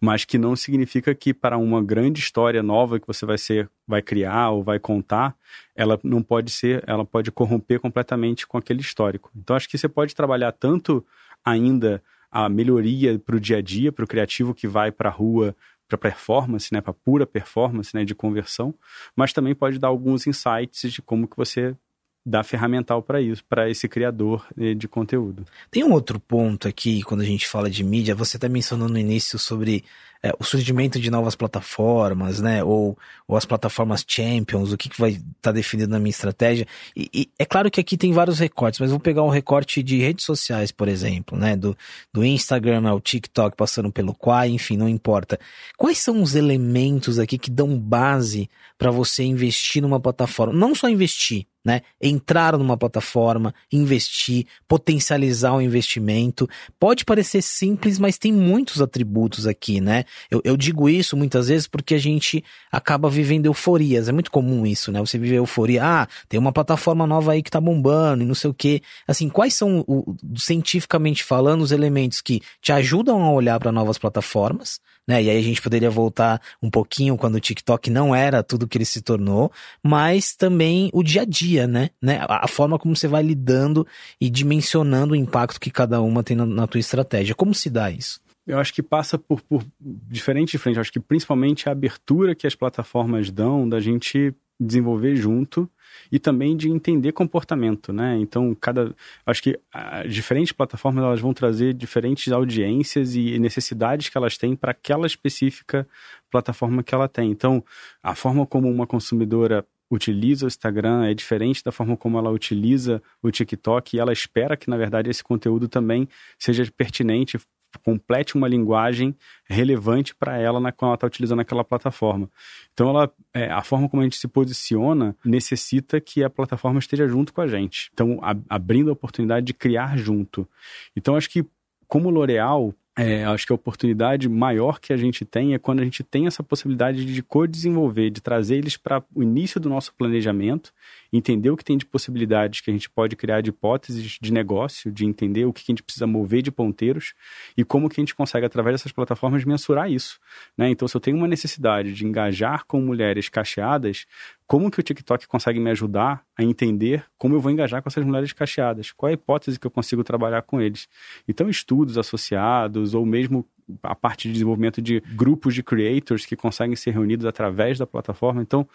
[0.00, 4.02] mas que não significa que para uma grande história nova que você vai ser, vai
[4.02, 5.36] criar ou vai contar,
[5.74, 9.30] ela não pode ser, ela pode corromper completamente com aquele histórico.
[9.34, 11.04] Então acho que você pode trabalhar tanto
[11.44, 15.12] ainda a melhoria para o dia a dia, para o criativo que vai para a
[15.12, 15.54] rua,
[15.88, 18.72] para performance, né, para pura performance, né, de conversão,
[19.16, 21.76] mas também pode dar alguns insights de como que você
[22.24, 25.44] dar ferramental para isso, para esse criador eh, de conteúdo.
[25.70, 28.98] Tem um outro ponto aqui, quando a gente fala de mídia, você até mencionou no
[28.98, 29.84] início sobre
[30.22, 32.62] é, o surgimento de novas plataformas, né?
[32.62, 36.66] Ou, ou as plataformas champions, o que, que vai estar tá definido na minha estratégia.
[36.94, 39.98] E, e, é claro que aqui tem vários recortes, mas vou pegar um recorte de
[39.98, 41.56] redes sociais, por exemplo, né?
[41.56, 41.76] Do,
[42.12, 45.38] do Instagram ao TikTok, passando pelo Quai, enfim, não importa.
[45.76, 50.52] Quais são os elementos aqui que dão base para você investir numa plataforma?
[50.52, 51.82] Não só investir, né?
[52.00, 56.48] Entrar numa plataforma, investir, potencializar o investimento.
[56.78, 60.04] Pode parecer simples, mas tem muitos atributos aqui, né?
[60.30, 64.08] Eu, eu, digo isso muitas vezes porque a gente acaba vivendo euforias.
[64.08, 65.00] É muito comum isso, né?
[65.00, 65.84] Você vive euforia.
[65.84, 68.82] Ah, tem uma plataforma nova aí que tá bombando e não sei o quê.
[69.06, 73.98] Assim, quais são, o, cientificamente falando, os elementos que te ajudam a olhar para novas
[73.98, 75.20] plataformas, né?
[75.24, 78.78] E aí a gente poderia voltar um pouquinho quando o TikTok não era tudo que
[78.78, 79.50] ele se tornou,
[79.82, 81.90] mas também o dia a dia, né?
[82.00, 82.24] né?
[82.28, 83.84] A forma como você vai lidando
[84.20, 87.34] e dimensionando o impacto que cada uma tem na, na tua estratégia.
[87.34, 88.20] Como se dá isso?
[88.46, 90.76] Eu acho que passa por, por diferente de frente.
[90.76, 95.68] Eu acho que principalmente a abertura que as plataformas dão da gente desenvolver junto
[96.12, 98.16] e também de entender comportamento, né?
[98.18, 104.18] Então, cada acho que a, diferentes plataformas elas vão trazer diferentes audiências e necessidades que
[104.18, 105.88] elas têm para aquela específica
[106.30, 107.30] plataforma que ela tem.
[107.30, 107.64] Então,
[108.02, 113.02] a forma como uma consumidora utiliza o Instagram é diferente da forma como ela utiliza
[113.20, 117.38] o TikTok e ela espera que, na verdade, esse conteúdo também seja pertinente,
[117.78, 122.28] complete uma linguagem relevante para ela na, quando ela está utilizando aquela plataforma.
[122.72, 127.06] Então, ela, é, a forma como a gente se posiciona necessita que a plataforma esteja
[127.06, 127.90] junto com a gente.
[127.92, 130.48] Então, a, abrindo a oportunidade de criar junto.
[130.96, 131.44] Então, acho que
[131.86, 135.84] como L'Oréal, é, acho que a oportunidade maior que a gente tem é quando a
[135.84, 140.72] gente tem essa possibilidade de co-desenvolver, de trazer eles para o início do nosso planejamento,
[141.12, 144.92] entender o que tem de possibilidades que a gente pode criar de hipóteses de negócio,
[144.92, 147.14] de entender o que a gente precisa mover de ponteiros
[147.56, 150.20] e como que a gente consegue, através dessas plataformas, mensurar isso.
[150.56, 150.70] Né?
[150.70, 154.06] Então, se eu tenho uma necessidade de engajar com mulheres cacheadas,
[154.46, 158.04] como que o TikTok consegue me ajudar a entender como eu vou engajar com essas
[158.04, 158.90] mulheres cacheadas?
[158.92, 160.88] Qual é a hipótese que eu consigo trabalhar com eles?
[161.28, 163.46] Então, estudos associados ou mesmo
[163.82, 168.42] a parte de desenvolvimento de grupos de creators que conseguem ser reunidos através da plataforma.
[168.42, 168.66] Então,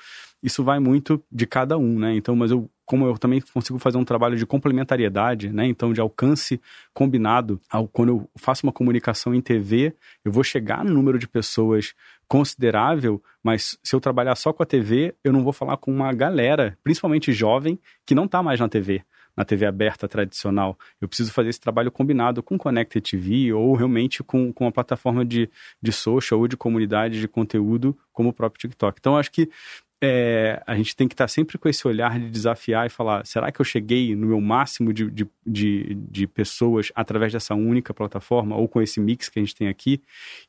[0.42, 2.16] isso vai muito de cada um, né?
[2.16, 5.66] Então, mas eu, como eu também consigo fazer um trabalho de complementariedade, né?
[5.66, 6.62] Então, de alcance
[6.94, 11.28] combinado, ao, quando eu faço uma comunicação em TV, eu vou chegar no número de
[11.28, 11.94] pessoas
[12.28, 16.12] considerável, mas se eu trabalhar só com a TV, eu não vou falar com uma
[16.14, 19.04] galera, principalmente jovem, que não está mais na TV
[19.36, 20.78] na TV aberta tradicional.
[21.02, 25.26] Eu preciso fazer esse trabalho combinado com Connected TV ou realmente com, com uma plataforma
[25.26, 25.50] de,
[25.82, 28.98] de social ou de comunidade de conteúdo como o próprio TikTok.
[29.00, 29.50] Então, acho que
[30.02, 33.52] é, a gente tem que estar sempre com esse olhar de desafiar e falar: será
[33.52, 38.56] que eu cheguei no meu máximo de, de, de, de, pessoas através dessa única plataforma
[38.56, 40.02] ou com esse mix que a gente tem aqui?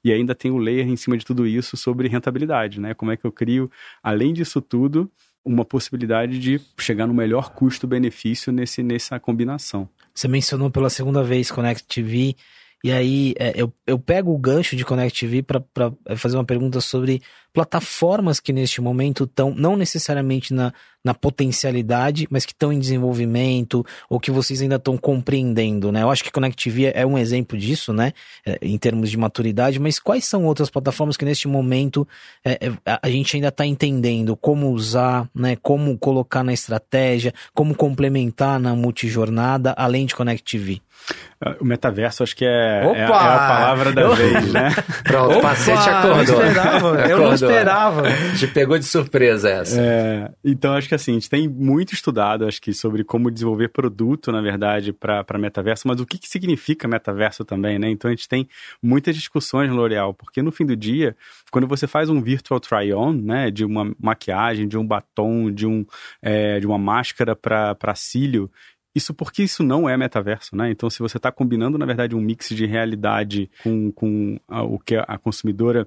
[0.03, 2.93] E ainda tem o layer em cima de tudo isso sobre rentabilidade, né?
[2.93, 3.71] Como é que eu crio,
[4.03, 5.11] além disso tudo,
[5.47, 9.89] uma possibilidade de chegar no melhor custo-benefício nesse, nessa combinação.
[10.13, 12.37] Você mencionou pela segunda vez Connect TV,
[12.85, 15.27] e aí é, eu, eu pego o gancho de Connect
[15.73, 22.27] para fazer uma pergunta sobre plataformas que neste momento estão, não necessariamente na, na potencialidade,
[22.31, 26.03] mas que estão em desenvolvimento ou que vocês ainda estão compreendendo, né?
[26.03, 28.13] Eu acho que Connect é um exemplo disso, né?
[28.45, 32.07] É, em termos de maturidade, mas quais são outras plataformas que neste momento
[32.45, 35.57] é, é a gente ainda está entendendo como usar, né?
[35.57, 40.83] Como colocar na estratégia, como complementar na multijornada, além de Connect?
[41.61, 44.71] O metaverso acho que é, é, é a palavra da vez, né?
[45.05, 46.41] Pronto, Opa, te acordou.
[46.41, 47.09] Eu não esperava.
[47.09, 48.03] Eu não esperava.
[48.39, 49.79] Te pegou de surpresa essa.
[49.79, 53.69] É, então, acho que assim, a gente tem muito estudado, acho que, sobre como desenvolver
[53.69, 57.91] produto, na verdade, para metaverso, mas o que, que significa metaverso também, né?
[57.91, 58.49] Então, a gente tem
[58.83, 61.15] muitas discussões no L'Oréal, porque no fim do dia,
[61.51, 65.85] quando você faz um virtual try-on, né, de uma maquiagem, de um batom, de, um,
[66.23, 68.51] é, de uma máscara para cílio,
[68.97, 70.71] isso porque isso não é metaverso, né?
[70.71, 74.79] Então, se você está combinando, na verdade, um mix de realidade com, com a, o
[74.79, 75.87] que a consumidora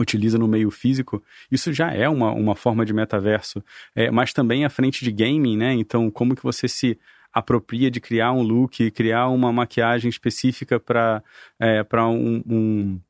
[0.00, 3.62] utiliza no meio físico, isso já é uma, uma forma de metaverso.
[3.94, 5.72] É, mas também a frente de gaming, né?
[5.74, 6.98] Então, como que você se
[7.32, 11.22] apropria de criar um look, criar uma maquiagem específica para
[11.60, 13.00] é, um, um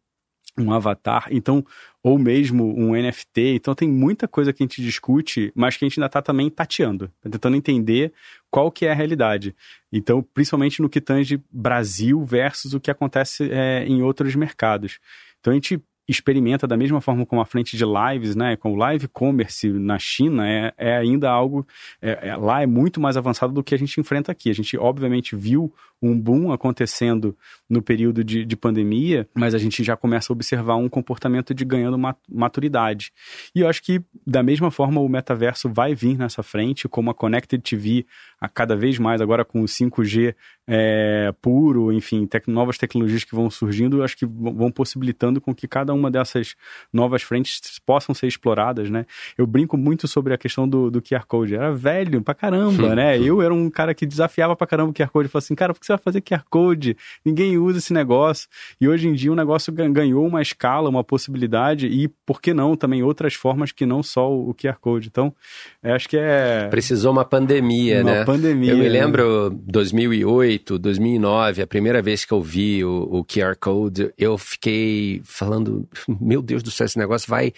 [0.59, 1.65] um avatar, então,
[2.03, 3.55] ou mesmo um NFT.
[3.55, 6.51] Então tem muita coisa que a gente discute, mas que a gente ainda está também
[6.51, 8.12] tateando, tá tentando entender
[8.51, 9.55] qual que é a realidade.
[9.91, 14.99] Então, principalmente no que tange Brasil versus o que acontece é, em outros mercados.
[15.41, 18.77] Então a gente experimenta da mesma forma como a frente de lives, né, com o
[18.77, 21.67] live commerce na China, é, é ainda algo,
[22.01, 24.51] é, é, lá é muito mais avançado do que a gente enfrenta aqui.
[24.51, 27.37] A gente, obviamente, viu um boom acontecendo
[27.71, 31.65] no período de, de pandemia, mas a gente já começa a observar um comportamento de
[31.65, 33.12] ganhando maturidade.
[33.55, 37.15] E eu acho que, da mesma forma, o metaverso vai vir nessa frente, como a
[37.15, 38.05] Connected TV,
[38.41, 40.35] a cada vez mais, agora com o 5G
[40.67, 45.67] é, puro, enfim, tec novas tecnologias que vão surgindo, acho que vão possibilitando com que
[45.67, 46.55] cada uma dessas
[46.93, 49.07] novas frentes possam ser exploradas, né?
[49.37, 51.55] Eu brinco muito sobre a questão do, do QR Code.
[51.55, 53.19] Era velho pra caramba, né?
[53.19, 55.29] Eu era um cara que desafiava pra caramba o QR Code.
[55.29, 56.96] Falava assim, cara, por que você vai fazer QR Code?
[57.24, 58.48] Ninguém usa esse negócio.
[58.81, 62.76] E hoje em dia o negócio ganhou uma escala, uma possibilidade e, por que não,
[62.76, 65.09] também outras formas que não só o QR Code.
[65.09, 65.35] Então,
[65.83, 66.68] acho que é...
[66.68, 68.24] Precisou uma pandemia, uma né?
[68.24, 68.72] pandemia.
[68.72, 68.88] Eu me né?
[68.88, 74.37] lembro 2008, 2008, 2009, a primeira vez que eu vi o, o QR Code, eu
[74.38, 75.88] fiquei falando:
[76.20, 77.52] meu Deus do céu, esse negócio vai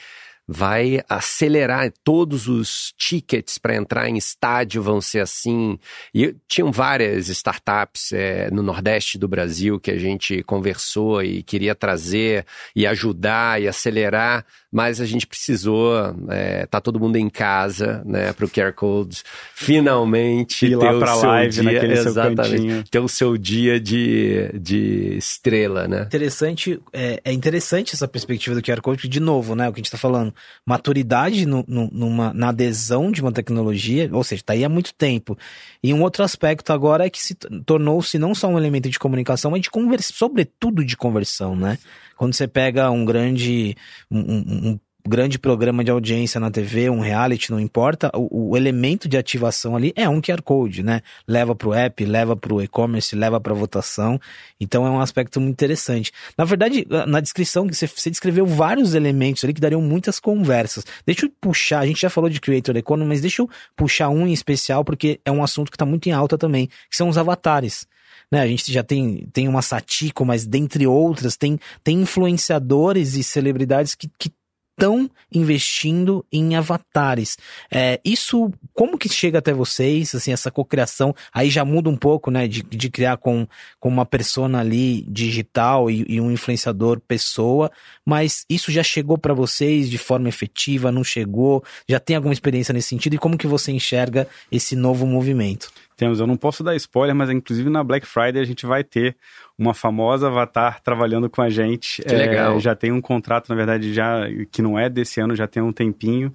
[0.46, 1.92] vai acelerar.
[2.02, 5.78] Todos os tickets para entrar em estádio vão ser assim.
[6.14, 11.74] E tinham várias startups é, no Nordeste do Brasil que a gente conversou e queria
[11.74, 15.94] trazer e ajudar e acelerar, mas a gente precisou,
[16.28, 19.22] é, tá todo mundo em casa, né, para o QR Code
[19.54, 22.84] finalmente Ir ter lá o seu live dia, naquele seu exatamente, cantinho.
[22.90, 26.02] ter o seu dia de, de estrela, né?
[26.02, 29.80] Interessante, é, é interessante essa perspectiva do QR Code, de novo, né, o que a
[29.80, 30.33] gente está falando,
[30.64, 34.94] maturidade no, no, numa, na adesão de uma tecnologia, ou seja, está aí há muito
[34.94, 35.36] tempo.
[35.82, 39.50] E um outro aspecto agora é que se tornou-se não só um elemento de comunicação,
[39.50, 41.78] mas de conversa, sobretudo de conversão, né?
[42.16, 43.76] Quando você pega um grande,
[44.10, 49.06] um, um, grande programa de audiência na TV, um reality, não importa, o, o elemento
[49.06, 51.02] de ativação ali é um QR Code, né?
[51.28, 54.18] Leva para o app, leva para o e-commerce, leva para votação.
[54.58, 56.10] Então é um aspecto muito interessante.
[56.38, 60.84] Na verdade, na descrição, você, você descreveu vários elementos ali que dariam muitas conversas.
[61.04, 64.26] Deixa eu puxar, a gente já falou de Creator Economy, mas deixa eu puxar um
[64.26, 67.18] em especial, porque é um assunto que está muito em alta também, que são os
[67.18, 67.86] avatares.
[68.32, 73.22] Né, a gente já tem, tem uma Satiko, mas dentre outras, tem, tem influenciadores e
[73.22, 74.30] celebridades que, que
[74.76, 77.38] estão investindo em avatares.
[77.70, 81.14] É, isso, como que chega até vocês, assim, essa cocriação?
[81.32, 83.46] Aí já muda um pouco, né, de, de criar com,
[83.80, 87.70] com uma persona ali digital e, e um influenciador pessoa,
[88.04, 91.64] mas isso já chegou para vocês de forma efetiva, não chegou?
[91.88, 93.14] Já tem alguma experiência nesse sentido?
[93.14, 95.70] E como que você enxerga esse novo movimento?
[95.96, 99.16] Temos, eu não posso dar spoiler, mas inclusive na Black Friday a gente vai ter
[99.56, 102.02] uma famosa avatar trabalhando com a gente.
[102.02, 102.56] Que legal.
[102.56, 105.62] É, já tem um contrato, na verdade, já que não é desse ano, já tem
[105.62, 106.32] um tempinho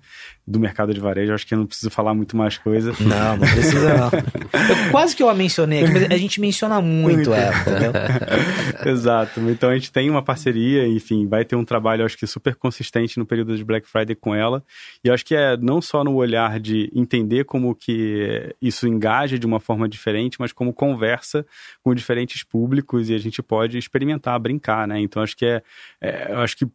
[0.49, 1.31] do mercado de varejo.
[1.31, 2.91] Acho que eu não preciso falar muito mais coisa.
[2.99, 4.09] Não, não precisa não.
[4.51, 7.91] Eu, quase que eu a mencionei aqui, mas a gente menciona muito ela, entendeu?
[8.91, 9.39] Exato.
[9.41, 13.17] Então a gente tem uma parceria, enfim, vai ter um trabalho, acho que super consistente
[13.19, 14.63] no período de Black Friday com ela.
[15.03, 19.45] E acho que é não só no olhar de entender como que isso engaja de
[19.45, 21.45] uma forma diferente, mas como conversa
[21.83, 24.99] com diferentes públicos e a gente pode experimentar, brincar, né?
[24.99, 25.62] Então acho que é,
[26.01, 26.67] é acho que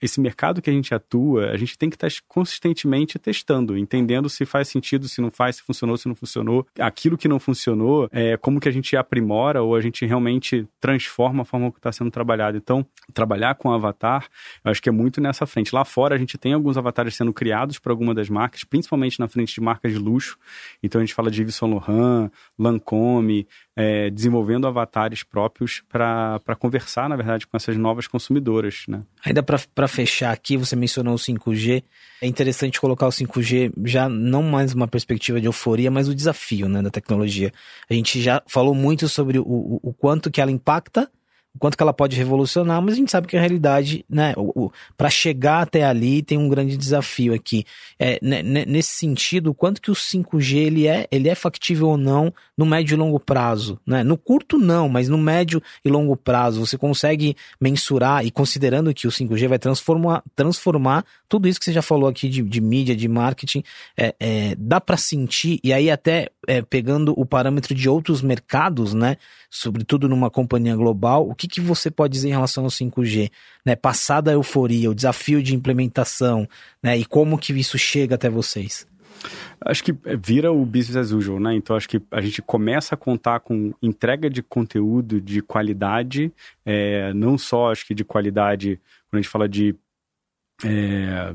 [0.00, 4.44] esse mercado que a gente atua, a gente tem que estar consistentemente testando, entendendo se
[4.44, 6.66] faz sentido, se não faz, se funcionou, se não funcionou.
[6.78, 11.42] Aquilo que não funcionou, é, como que a gente aprimora ou a gente realmente transforma
[11.42, 12.56] a forma que está sendo trabalhado.
[12.56, 14.28] Então, trabalhar com avatar,
[14.64, 15.74] eu acho que é muito nessa frente.
[15.74, 19.28] Lá fora, a gente tem alguns avatares sendo criados por alguma das marcas, principalmente na
[19.28, 20.36] frente de marcas de luxo.
[20.82, 27.08] Então, a gente fala de Yves Saint Laurent, Lancôme, é, desenvolvendo avatares próprios para conversar,
[27.08, 28.84] na verdade, com essas novas consumidoras.
[28.88, 29.02] Né?
[29.24, 31.82] Ainda para fechar aqui, você mencionou o 5G.
[32.22, 36.68] É interessante colocar o 5G já não mais uma perspectiva de euforia, mas o desafio
[36.68, 37.52] né, da tecnologia.
[37.90, 41.10] A gente já falou muito sobre o, o, o quanto que ela impacta
[41.54, 44.34] o quanto que ela pode revolucionar, mas a gente sabe que a realidade, né,
[44.96, 47.64] para chegar até ali tem um grande desafio aqui.
[47.98, 51.96] É, né, nesse sentido, o quanto que o 5G ele é, ele é factível ou
[51.96, 54.02] não no médio e longo prazo, né?
[54.02, 59.06] No curto não, mas no médio e longo prazo você consegue mensurar e considerando que
[59.06, 62.96] o 5G vai transformar, transformar tudo isso que você já falou aqui de, de mídia,
[62.96, 63.62] de marketing,
[63.96, 68.92] é, é, dá para sentir e aí até é, pegando o parâmetro de outros mercados,
[68.92, 69.16] né?
[69.56, 73.30] Sobretudo numa companhia global, o que, que você pode dizer em relação ao 5G?
[73.64, 73.76] Né?
[73.76, 76.48] Passada a euforia, o desafio de implementação,
[76.82, 76.98] né?
[76.98, 78.84] E como que isso chega até vocês?
[79.64, 81.54] Acho que vira o business as usual, né?
[81.54, 86.32] Então acho que a gente começa a contar com entrega de conteúdo de qualidade,
[86.66, 89.76] é, não só acho que de qualidade, quando a gente fala de
[90.64, 91.32] é,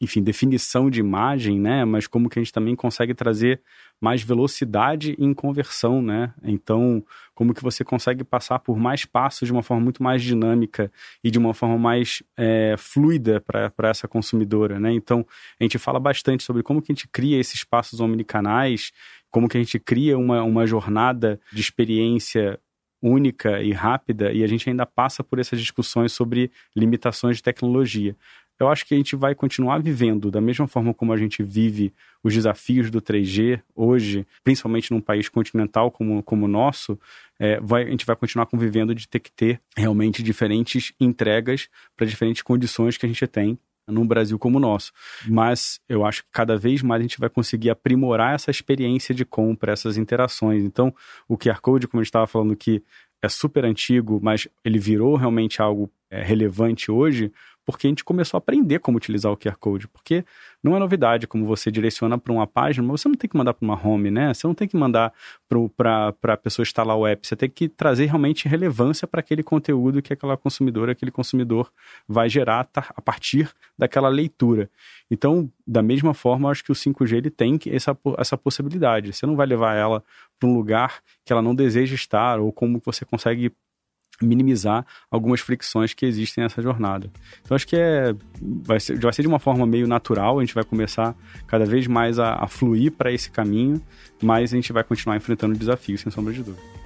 [0.00, 1.84] enfim, definição de imagem, né?
[1.84, 3.60] Mas como que a gente também consegue trazer
[4.00, 6.32] mais velocidade em conversão, né?
[6.42, 10.90] Então, como que você consegue passar por mais passos de uma forma muito mais dinâmica
[11.22, 14.92] e de uma forma mais é, fluida para essa consumidora, né?
[14.92, 15.26] Então,
[15.58, 18.92] a gente fala bastante sobre como que a gente cria esses passos omnicanais,
[19.30, 22.58] como que a gente cria uma, uma jornada de experiência
[23.00, 28.16] única e rápida e a gente ainda passa por essas discussões sobre limitações de tecnologia
[28.58, 31.92] eu acho que a gente vai continuar vivendo da mesma forma como a gente vive
[32.22, 36.98] os desafios do 3G hoje, principalmente num país continental como, como o nosso,
[37.38, 42.06] é, vai, a gente vai continuar convivendo de ter que ter realmente diferentes entregas para
[42.06, 44.92] diferentes condições que a gente tem num Brasil como o nosso.
[45.26, 49.24] Mas eu acho que cada vez mais a gente vai conseguir aprimorar essa experiência de
[49.24, 50.62] compra, essas interações.
[50.62, 50.94] Então,
[51.26, 52.82] o QR Code, como a gente estava falando que
[53.22, 57.32] é super antigo, mas ele virou realmente algo é, relevante hoje,
[57.68, 60.24] porque a gente começou a aprender como utilizar o QR Code, porque
[60.64, 63.52] não é novidade como você direciona para uma página, mas você não tem que mandar
[63.52, 64.32] para uma home, né?
[64.32, 65.12] Você não tem que mandar
[65.76, 70.00] para a pessoa instalar o app, você tem que trazer realmente relevância para aquele conteúdo
[70.00, 71.70] que aquela consumidora, aquele consumidor
[72.08, 74.70] vai gerar a partir daquela leitura.
[75.10, 79.12] Então, da mesma forma, acho que o 5G ele tem essa, essa possibilidade.
[79.12, 80.02] Você não vai levar ela
[80.40, 83.52] para um lugar que ela não deseja estar, ou como você consegue
[84.20, 87.10] minimizar algumas fricções que existem nessa jornada.
[87.42, 90.54] Então acho que é vai ser, vai ser de uma forma meio natural, a gente
[90.54, 91.14] vai começar
[91.46, 93.80] cada vez mais a, a fluir para esse caminho,
[94.22, 96.78] mas a gente vai continuar enfrentando desafios, sem sombra de dúvida.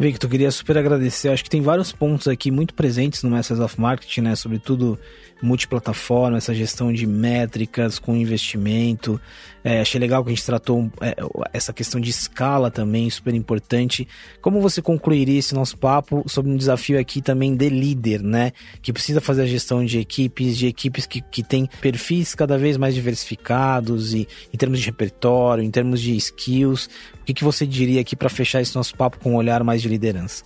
[0.00, 1.28] Victor, queria super agradecer.
[1.28, 4.36] Acho que tem vários pontos aqui muito presentes no Masters of Marketing, né?
[4.36, 4.96] Sobretudo
[5.42, 9.20] multiplataforma, essa gestão de métricas com investimento.
[9.62, 11.16] É, achei legal que a gente tratou é,
[11.52, 14.06] essa questão de escala também, super importante.
[14.40, 18.52] Como você concluiria esse nosso papo sobre um desafio aqui também de líder, né?
[18.80, 22.76] Que precisa fazer a gestão de equipes, de equipes que, que têm perfis cada vez
[22.76, 26.88] mais diversificados e em termos de repertório, em termos de skills.
[27.20, 29.82] O que, que você diria aqui para fechar esse nosso papo com um olhar mais
[29.82, 30.44] de liderança?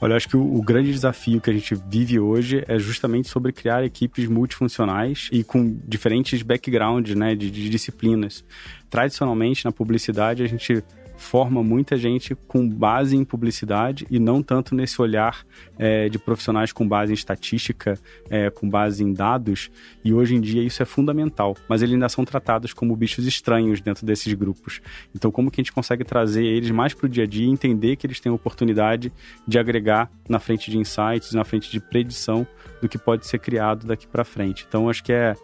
[0.00, 3.28] Olha, eu acho que o, o, grande desafio que a gente vive hoje é justamente
[3.28, 8.44] sobre criar equipes multifuncionais e com diferentes backgrounds, né, de, de disciplinas.
[8.88, 10.82] Tradicionalmente, na publicidade, a gente
[11.20, 15.44] forma muita gente com base em publicidade e não tanto nesse olhar
[15.78, 17.98] é, de profissionais com base em estatística,
[18.28, 19.70] é, com base em dados.
[20.04, 23.80] E hoje em dia isso é fundamental, mas eles ainda são tratados como bichos estranhos
[23.80, 24.80] dentro desses grupos.
[25.14, 27.50] Então, como que a gente consegue trazer eles mais para o dia a dia e
[27.50, 29.12] entender que eles têm a oportunidade
[29.46, 32.46] de agregar na frente de insights, na frente de predição
[32.80, 34.64] do que pode ser criado daqui para frente.
[34.66, 35.34] Então, acho que é,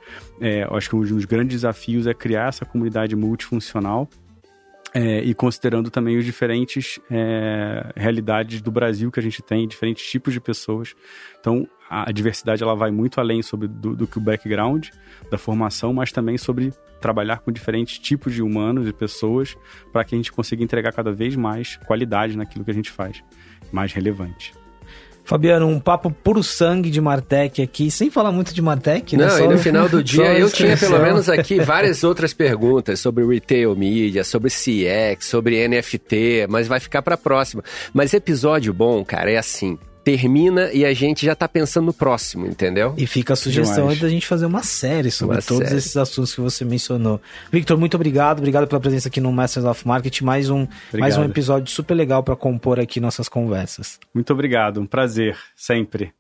[0.41, 4.09] é, acho que um dos grandes desafios é criar essa comunidade multifuncional
[4.97, 10.11] é, e considerando também os diferentes é, realidades do Brasil que a gente tem, diferentes
[10.11, 10.95] tipos de pessoas.
[11.39, 14.89] Então, a, diversidade ela vai muito além sobre do, do que o background
[15.31, 19.55] da formação, mas também sobre trabalhar com diferentes tipos de humanos e pessoas
[19.93, 23.23] para que a gente consiga entregar cada vez mais qualidade naquilo que a gente faz,
[23.71, 24.55] mais relevante.
[25.27, 29.27] Fabiano, um papo puro sangue de Martech aqui, sem falar muito de Martech, né?
[29.27, 29.45] Não, Só...
[29.45, 33.75] e no final do dia eu tinha pelo menos aqui várias outras perguntas sobre retail
[33.75, 37.63] media, sobre CX, sobre NFT, mas vai ficar para próxima.
[37.93, 42.47] Mas episódio bom, cara, é assim termina e a gente já tá pensando no próximo,
[42.47, 42.95] entendeu?
[42.97, 45.79] E fica a sugestão da gente fazer uma série sobre uma todos série.
[45.79, 47.21] esses assuntos que você mencionou.
[47.51, 50.65] Victor, muito obrigado, obrigado pela presença aqui no Masters of Market, mais um,
[50.97, 53.99] mais um episódio super legal para compor aqui nossas conversas.
[54.15, 56.13] Muito obrigado, um prazer, sempre.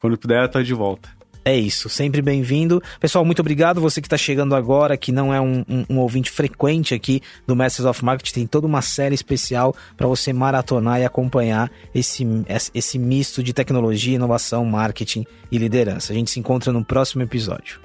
[0.00, 1.08] Quando puder, eu tô de volta.
[1.46, 2.82] É isso, sempre bem-vindo.
[2.98, 3.80] Pessoal, muito obrigado.
[3.80, 7.54] Você que está chegando agora, que não é um, um, um, ouvinte frequente aqui do
[7.54, 12.26] Masters of Marketing, tem toda uma série especial para você maratonar e acompanhar esse,
[12.74, 16.12] esse misto de tecnologia, inovação, marketing e liderança.
[16.12, 17.78] A gente se encontra no próximo episódio.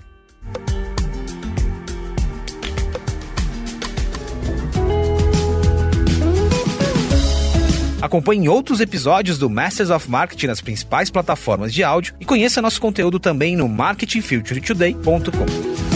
[8.02, 12.82] Acompanhe outros episódios do Masters of Marketing nas principais plataformas de áudio e conheça nosso
[12.82, 15.92] conteúdo também no marketingfuturetoday.com.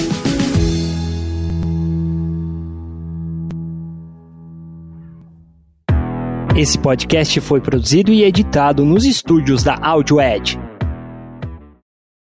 [6.55, 10.57] Esse podcast foi produzido e editado nos estúdios da Audio Edge.